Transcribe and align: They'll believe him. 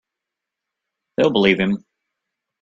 They'll 1.17 1.29
believe 1.31 1.59
him. 1.59 1.85